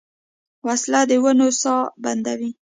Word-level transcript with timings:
وسله 0.67 1.01
د 1.09 1.11
ونو 1.23 1.47
ساه 1.61 1.81
بندوي 2.03 2.51